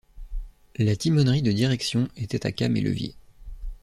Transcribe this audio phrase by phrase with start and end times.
[0.77, 3.13] La timonerie de direction était à came et levier.